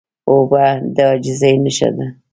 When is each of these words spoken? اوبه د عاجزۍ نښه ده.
اوبه 0.29 0.63
د 0.95 0.97
عاجزۍ 1.09 1.53
نښه 1.63 1.89
ده. 1.97 2.07